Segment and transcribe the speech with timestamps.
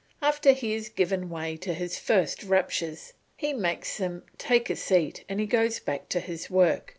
[0.19, 5.23] After he has given way to his first raptures, he makes them take a seat
[5.29, 6.89] and he goes back to his work.